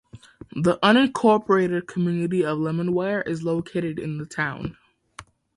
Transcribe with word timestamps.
The 0.55 0.79
unincorporated 0.79 1.85
community 1.85 2.43
of 2.43 2.57
Lemonweir 2.57 3.21
is 3.27 3.43
located 3.43 3.99
in 3.99 4.17
the 4.17 4.25
town. 4.25 4.75